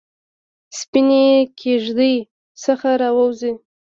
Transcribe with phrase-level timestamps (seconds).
[0.79, 1.25] سپینې
[1.59, 2.15] کیږ دۍ
[2.63, 3.51] څخه راووزي